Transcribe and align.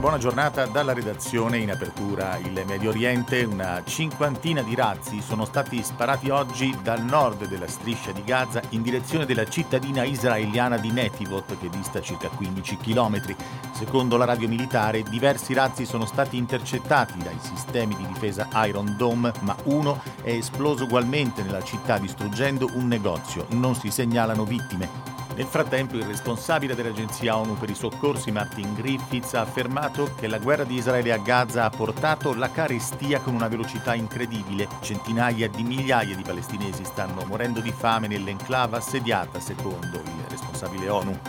buona 0.00 0.18
giornata 0.18 0.66
dalla 0.66 0.92
redazione 0.92 1.58
in 1.58 1.70
apertura. 1.70 2.36
Il 2.38 2.64
Medio 2.66 2.90
Oriente, 2.90 3.44
una 3.44 3.82
cinquantina 3.84 4.62
di 4.62 4.74
razzi 4.74 5.20
sono 5.20 5.44
stati 5.44 5.82
sparati 5.82 6.30
oggi 6.30 6.76
dal 6.82 7.02
nord 7.02 7.46
della 7.46 7.68
striscia 7.68 8.10
di 8.10 8.24
Gaza 8.24 8.60
in 8.70 8.82
direzione 8.82 9.24
della 9.24 9.44
cittadina 9.44 10.02
israeliana 10.02 10.78
di 10.78 10.90
Netivot, 10.90 11.58
che 11.58 11.68
dista 11.68 12.00
circa 12.00 12.28
15 12.28 12.76
km. 12.78 13.36
Secondo 13.72 14.16
la 14.16 14.24
radio 14.24 14.48
militare, 14.48 15.02
diversi 15.02 15.54
razzi 15.54 15.84
sono 15.84 16.06
stati 16.06 16.36
intercettati 16.36 17.18
dai 17.18 17.38
sistemi 17.38 17.94
di 17.94 18.06
difesa 18.06 18.48
Iron 18.66 18.96
Dome, 18.96 19.32
ma 19.40 19.54
uno 19.64 20.02
è 20.22 20.30
esploso 20.30 20.84
ugualmente 20.84 21.42
nella 21.42 21.62
città 21.62 21.98
distruggendo 21.98 22.68
un 22.74 22.88
negozio. 22.88 23.46
Non 23.50 23.74
si 23.74 23.90
segnalano 23.90 24.44
vittime. 24.44 25.13
Nel 25.36 25.46
frattempo 25.46 25.96
il 25.96 26.04
responsabile 26.04 26.76
dell'agenzia 26.76 27.36
ONU 27.36 27.58
per 27.58 27.68
i 27.68 27.74
soccorsi 27.74 28.30
Martin 28.30 28.72
Griffiths 28.72 29.34
ha 29.34 29.40
affermato 29.40 30.14
che 30.14 30.28
la 30.28 30.38
guerra 30.38 30.62
di 30.62 30.76
Israele 30.76 31.10
a 31.10 31.16
Gaza 31.16 31.64
ha 31.64 31.70
portato 31.70 32.34
la 32.34 32.52
carestia 32.52 33.18
con 33.18 33.34
una 33.34 33.48
velocità 33.48 33.94
incredibile. 33.94 34.68
Centinaia 34.80 35.48
di 35.48 35.64
migliaia 35.64 36.14
di 36.14 36.22
palestinesi 36.22 36.84
stanno 36.84 37.24
morendo 37.26 37.60
di 37.60 37.72
fame 37.72 38.06
nell'enclave 38.06 38.76
assediata, 38.76 39.40
secondo 39.40 39.98
il 39.98 40.24
responsabile 40.28 40.88
ONU. 40.88 41.20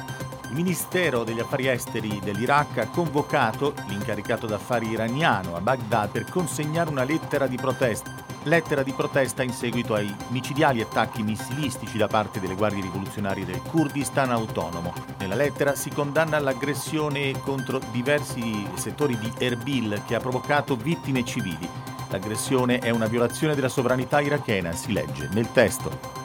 Il 0.47 0.53
Ministero 0.53 1.23
degli 1.23 1.39
Affari 1.39 1.67
Esteri 1.67 2.19
dell'Iraq 2.23 2.77
ha 2.77 2.87
convocato 2.87 3.73
l'incaricato 3.87 4.45
d'affari 4.45 4.89
iraniano 4.89 5.55
a 5.55 5.61
Baghdad 5.61 6.11
per 6.11 6.25
consegnare 6.25 6.89
una 6.89 7.03
lettera 7.03 7.47
di 7.47 7.57
protesta 7.57 8.23
lettera 8.45 8.83
di 8.83 8.91
protesta 8.91 9.43
in 9.43 9.51
seguito 9.51 9.93
ai 9.93 10.13
micidiali 10.29 10.81
attacchi 10.81 11.23
missilistici 11.23 11.97
da 11.97 12.07
parte 12.07 12.39
delle 12.39 12.55
guardie 12.55 12.81
rivoluzionarie 12.81 13.45
del 13.45 13.61
Kurdistan 13.61 14.31
autonomo. 14.31 14.93
Nella 15.17 15.35
lettera 15.35 15.75
si 15.75 15.89
condanna 15.89 16.39
l'aggressione 16.39 17.39
contro 17.39 17.79
diversi 17.91 18.67
settori 18.75 19.17
di 19.17 19.31
Erbil 19.37 20.01
che 20.05 20.15
ha 20.15 20.19
provocato 20.19 20.75
vittime 20.75 21.25
civili. 21.25 21.67
L'aggressione 22.09 22.79
è 22.79 22.91
una 22.91 23.07
violazione 23.07 23.55
della 23.55 23.69
sovranità 23.69 24.21
irachena, 24.21 24.71
si 24.73 24.91
legge 24.93 25.27
nel 25.31 25.51
testo. 25.51 26.24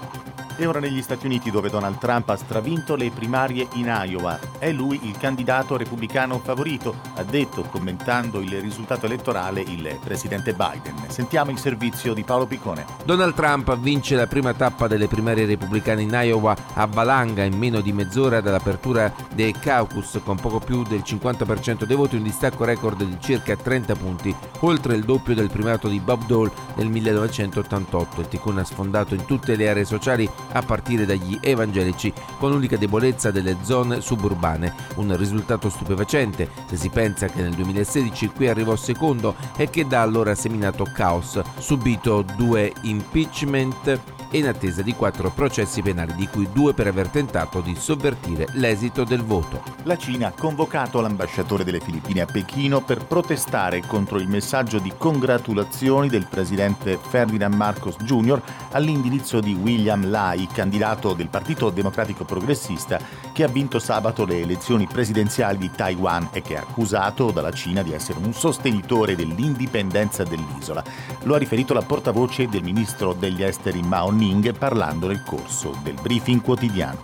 E 0.60 0.66
ora 0.66 0.78
negli 0.78 1.00
Stati 1.00 1.24
Uniti 1.24 1.50
dove 1.50 1.70
Donald 1.70 1.96
Trump 1.96 2.28
ha 2.28 2.36
stravinto 2.36 2.94
le 2.94 3.08
primarie 3.08 3.66
in 3.76 3.86
Iowa. 3.86 4.38
È 4.58 4.70
lui 4.70 5.00
il 5.04 5.16
candidato 5.16 5.78
repubblicano 5.78 6.38
favorito, 6.38 6.96
ha 7.14 7.22
detto 7.22 7.62
commentando 7.62 8.40
il 8.40 8.60
risultato 8.60 9.06
elettorale 9.06 9.62
il 9.62 9.98
presidente 10.04 10.52
Biden. 10.52 10.96
Sentiamo 11.08 11.50
il 11.50 11.58
servizio 11.58 12.12
di 12.12 12.24
Paolo 12.24 12.44
Piccone. 12.44 12.84
Donald 13.06 13.32
Trump 13.32 13.74
vince 13.78 14.16
la 14.16 14.26
prima 14.26 14.52
tappa 14.52 14.86
delle 14.86 15.08
primarie 15.08 15.46
repubblicane 15.46 16.02
in 16.02 16.10
Iowa 16.12 16.54
a 16.74 16.84
valanga 16.84 17.42
in 17.42 17.56
meno 17.56 17.80
di 17.80 17.94
mezz'ora 17.94 18.42
dall'apertura 18.42 19.10
dei 19.32 19.52
caucus 19.52 20.20
con 20.22 20.36
poco 20.36 20.58
più 20.58 20.82
del 20.82 21.00
50% 21.02 21.84
dei 21.84 21.96
voti, 21.96 22.16
un 22.16 22.22
distacco 22.22 22.66
record 22.66 23.02
di 23.02 23.16
circa 23.18 23.56
30 23.56 23.94
punti, 23.94 24.36
oltre 24.58 24.94
il 24.94 25.04
doppio 25.04 25.34
del 25.34 25.48
primato 25.48 25.88
di 25.88 26.00
Bob 26.00 26.26
Dole 26.26 26.50
nel 26.74 26.88
1988. 26.88 28.20
Il 28.20 28.28
ticone 28.28 28.60
ha 28.60 28.64
sfondato 28.64 29.14
in 29.14 29.24
tutte 29.24 29.56
le 29.56 29.66
aree 29.66 29.86
sociali 29.86 30.30
a 30.52 30.62
partire 30.62 31.06
dagli 31.06 31.38
evangelici, 31.40 32.12
con 32.38 32.50
l'unica 32.50 32.76
debolezza 32.76 33.30
delle 33.30 33.56
zone 33.62 34.00
suburbane. 34.00 34.74
Un 34.96 35.16
risultato 35.16 35.68
stupefacente 35.68 36.48
se 36.66 36.76
si 36.76 36.88
pensa 36.88 37.26
che 37.26 37.42
nel 37.42 37.54
2016 37.54 38.28
qui 38.28 38.48
arrivò 38.48 38.76
secondo 38.76 39.34
e 39.56 39.70
che 39.70 39.86
da 39.86 40.02
allora 40.02 40.32
ha 40.32 40.36
seminato 40.36 40.84
caos, 40.84 41.40
subito 41.58 42.24
due 42.36 42.72
impeachment 42.82 44.18
e 44.30 44.38
in 44.38 44.46
attesa 44.46 44.82
di 44.82 44.94
quattro 44.94 45.30
processi 45.30 45.82
penali, 45.82 46.14
di 46.14 46.28
cui 46.28 46.48
due 46.52 46.72
per 46.74 46.86
aver 46.86 47.08
tentato 47.08 47.60
di 47.60 47.74
sovvertire 47.74 48.46
l'esito 48.52 49.04
del 49.04 49.22
voto. 49.22 49.62
La 49.84 49.96
Cina 49.96 50.28
ha 50.28 50.32
convocato 50.32 51.00
l'ambasciatore 51.00 51.64
delle 51.64 51.80
Filippine 51.80 52.20
a 52.20 52.26
Pechino 52.26 52.80
per 52.80 53.04
protestare 53.04 53.82
contro 53.86 54.18
il 54.18 54.28
messaggio 54.28 54.78
di 54.78 54.92
congratulazioni 54.96 56.08
del 56.08 56.26
presidente 56.28 56.98
Ferdinand 57.00 57.54
Marcos 57.54 57.96
Jr. 57.96 58.40
all'indirizzo 58.72 59.40
di 59.40 59.54
William 59.54 60.08
Lai, 60.08 60.46
candidato 60.52 61.14
del 61.14 61.28
Partito 61.28 61.70
Democratico 61.70 62.24
Progressista, 62.24 63.00
che 63.32 63.42
ha 63.42 63.48
vinto 63.48 63.78
sabato 63.78 64.24
le 64.24 64.40
elezioni 64.40 64.86
presidenziali 64.86 65.58
di 65.58 65.70
Taiwan 65.74 66.28
e 66.32 66.42
che 66.42 66.54
è 66.54 66.58
accusato 66.58 67.30
dalla 67.30 67.52
Cina 67.52 67.82
di 67.82 67.92
essere 67.92 68.18
un 68.18 68.32
sostenitore 68.32 69.16
dell'indipendenza 69.16 70.24
dell'isola. 70.24 70.82
Lo 71.22 71.34
ha 71.34 71.38
riferito 71.38 71.74
la 71.74 71.82
portavoce 71.82 72.48
del 72.48 72.62
ministro 72.62 73.12
degli 73.12 73.42
esteri 73.42 73.82
Mao 73.82 74.10
Ning 74.20 74.52
parlando 74.52 75.06
nel 75.06 75.22
corso 75.22 75.74
del 75.82 75.94
briefing 75.94 76.42
quotidiano. 76.42 77.00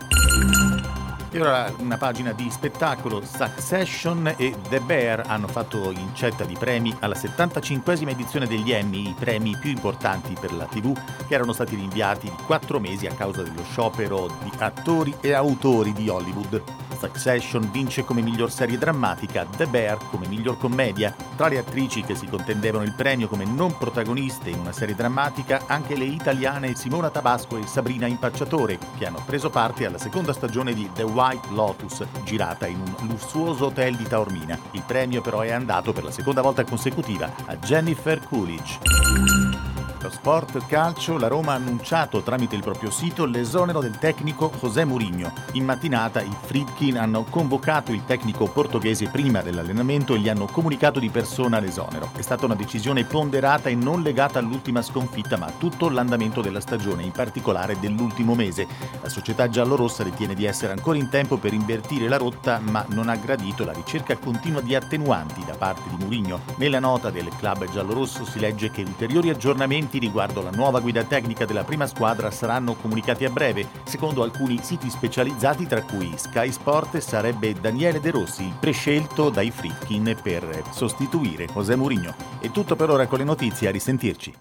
E 1.31 1.41
ora 1.41 1.73
una 1.79 1.97
pagina 1.97 2.33
di 2.33 2.51
spettacolo. 2.51 3.23
Succession 3.25 4.35
e 4.37 4.55
The 4.69 4.81
Bear 4.81 5.23
hanno 5.27 5.49
fatto 5.49 5.91
incetta 5.93 6.45
di 6.45 6.55
premi 6.59 6.95
alla 7.01 7.15
75esima 7.15 8.11
edizione 8.11 8.47
degli 8.47 8.71
Emmy, 8.71 9.09
i 9.09 9.15
premi 9.19 9.57
più 9.59 9.71
importanti 9.71 10.37
per 10.39 10.53
la 10.53 10.67
TV, 10.67 10.95
che 11.27 11.35
erano 11.35 11.55
stati 11.55 11.75
rinviati 11.75 12.29
di 12.29 12.43
quattro 12.45 12.79
mesi 12.79 13.07
a 13.07 13.15
causa 13.15 13.41
dello 13.41 13.65
sciopero 13.65 14.27
di 14.43 14.53
attori 14.59 15.15
e 15.23 15.33
autori 15.33 15.95
di 15.95 16.11
Hollywood. 16.11 16.86
Succession 16.97 17.71
vince 17.71 18.05
come 18.05 18.23
miglior 18.23 18.51
serie 18.51 18.79
drammatica, 18.79 19.45
The 19.45 19.67
Bear 19.67 19.99
come 20.11 20.27
miglior 20.27 20.59
commedia. 20.59 21.15
Tra 21.37 21.49
le 21.49 21.59
attrici 21.59 22.03
che 22.03 22.15
si 22.15 22.27
contendevano 22.27 22.85
il 22.85 22.95
premio 22.95 23.29
come 23.29 23.45
non 23.45 23.77
protagoniste 23.77 24.51
in 24.51 24.59
una 24.59 24.73
serie 24.73 24.95
drammatica, 24.95 25.65
anche 25.67 25.97
le 25.97 26.05
italiane 26.05 26.75
Simona 26.75 27.11
Tabasco 27.11 27.57
e 27.57 27.67
Sabrina 27.67 28.07
Impacciatore, 28.07 28.79
che 28.99 29.07
hanno 29.07 29.23
preso 29.25 29.51
parte 29.51 29.87
alla 29.87 29.99
seconda 29.99 30.33
stagione 30.33 30.75
di 30.75 30.91
The 30.95 31.03
White 31.05 31.49
Lotus, 31.51 32.05
girata 32.25 32.67
in 32.67 32.81
un 32.81 33.07
lussuoso 33.07 33.67
hotel 33.67 33.97
di 33.97 34.05
Taormina. 34.05 34.59
Il 34.73 34.83
premio 34.87 35.21
però 35.21 35.41
è 35.41 35.53
andato 35.53 35.93
per 35.93 36.05
la 36.05 36.11
seconda 36.11 36.41
volta 36.41 36.65
consecutiva 36.65 37.31
a 37.47 37.57
Jennifer 37.57 38.21
Coolidge. 38.27 39.76
Lo 40.07 40.13
sport 40.13 40.65
calcio, 40.67 41.19
la 41.19 41.27
Roma 41.27 41.51
ha 41.51 41.57
annunciato 41.57 42.23
tramite 42.23 42.55
il 42.55 42.63
proprio 42.63 42.93
sito 42.93 43.25
l'esonero 43.25 43.81
del 43.81 43.99
tecnico 43.99 44.53
José 44.61 44.85
Mourinho. 44.85 45.33
In 45.55 45.65
mattinata 45.65 46.21
i 46.21 46.31
Friedkin 46.43 46.97
hanno 46.97 47.25
convocato 47.25 47.91
il 47.91 48.05
tecnico 48.05 48.47
portoghese 48.47 49.09
prima 49.09 49.43
dell'allenamento 49.43 50.15
e 50.15 50.21
gli 50.21 50.29
hanno 50.29 50.47
comunicato 50.47 51.01
di 51.01 51.11
persona 51.11 51.59
l'esonero. 51.59 52.11
È 52.15 52.23
stata 52.23 52.45
una 52.45 52.55
decisione 52.55 53.03
ponderata 53.03 53.69
e 53.69 53.75
non 53.75 54.03
legata 54.03 54.39
all'ultima 54.39 54.81
sconfitta, 54.81 55.37
ma 55.37 55.47
a 55.47 55.53
tutto 55.59 55.89
l'andamento 55.89 56.41
della 56.41 56.61
stagione, 56.61 57.03
in 57.03 57.11
particolare 57.11 57.77
dell'ultimo 57.81 58.37
mese. 58.37 58.69
La 59.03 59.09
società 59.09 59.49
giallorossa 59.49 60.05
ritiene 60.05 60.35
di 60.35 60.45
essere 60.45 60.71
ancora 60.71 60.99
in 60.99 61.09
tempo 61.09 61.37
per 61.37 61.53
invertire 61.53 62.07
la 62.07 62.17
rotta, 62.17 62.61
ma 62.61 62.85
non 62.91 63.09
ha 63.09 63.17
gradito 63.17 63.65
la 63.65 63.73
ricerca 63.73 64.17
continua 64.17 64.61
di 64.61 64.77
attenuanti 64.77 65.45
da 65.45 65.55
parte 65.55 65.89
di 65.89 65.97
Mourinho. 66.05 66.43
Nella 66.59 66.79
nota 66.79 67.11
del 67.11 67.29
club 67.37 67.69
giallorosso 67.73 68.25
si 68.25 68.39
legge 68.39 68.71
che 68.71 68.83
ulteriori 68.83 69.31
aggiornamenti 69.31 69.95
aggiornamenti 69.97 69.99
riguardo 69.99 70.43
la 70.43 70.51
nuova 70.51 70.81
guida 70.81 71.05
tecnica 71.05 71.45
della 71.45 71.65
prima 71.65 71.87
squadra 71.87 72.31
saranno 72.31 72.75
comunicati 72.75 73.25
a 73.25 73.31
breve. 73.31 73.67
Secondo 73.85 74.23
alcuni 74.23 74.61
siti 74.63 74.91
specializzati, 74.91 75.67
tra 75.67 75.83
cui 75.83 76.13
Sky 76.17 76.53
Sport, 76.53 76.99
sarebbe 76.99 77.55
Daniele 77.55 78.01
De 78.01 78.11
Rossi 78.11 78.53
prescelto 78.59 79.31
dai 79.31 79.51
Fritkin 79.51 80.17
per 80.23 80.63
sostituire 80.71 81.47
José 81.47 81.77
Mourinho. 81.77 82.15
È 82.41 82.51
tutto 82.51 82.77
per 82.77 82.91
ora 82.91 83.07
con 83.07 83.19
le 83.19 83.25
notizie, 83.25 83.69
a 83.69 83.73
risentirci. 83.73 84.33